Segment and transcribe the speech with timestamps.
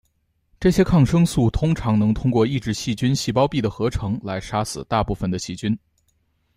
[0.59, 5.77] 这些抗生素通常能通过抑制细菌细胞壁的合成来杀死大部分的细菌。